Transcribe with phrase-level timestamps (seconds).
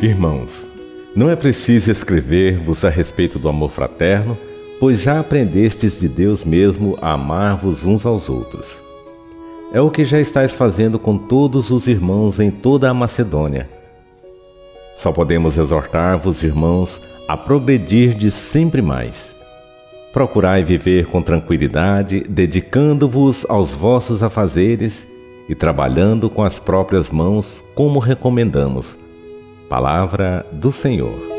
[0.00, 0.70] Irmãos,
[1.14, 4.38] não é preciso escrever-vos a respeito do amor fraterno,
[4.80, 8.82] pois já aprendestes de Deus mesmo a amar-vos uns aos outros.
[9.70, 13.68] É o que já estáis fazendo com todos os irmãos em toda a Macedônia.
[14.96, 19.43] Só podemos exortar-vos, irmãos, a progredir de sempre mais.
[20.14, 25.08] Procurai viver com tranquilidade, dedicando-vos aos vossos afazeres
[25.48, 28.96] e trabalhando com as próprias mãos, como recomendamos.
[29.68, 31.33] Palavra do Senhor.